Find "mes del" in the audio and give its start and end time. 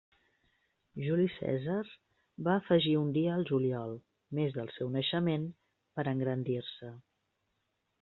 4.41-4.75